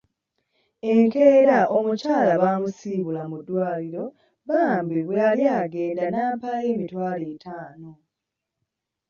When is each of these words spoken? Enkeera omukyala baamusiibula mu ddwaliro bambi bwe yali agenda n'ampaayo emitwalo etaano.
Enkeera 0.91 1.59
omukyala 1.77 2.33
baamusiibula 2.41 3.21
mu 3.31 3.37
ddwaliro 3.41 4.05
bambi 4.49 4.97
bwe 5.07 5.15
yali 5.23 5.43
agenda 5.61 6.03
n'ampaayo 6.09 6.69
emitwalo 6.75 7.25
etaano. 7.35 7.91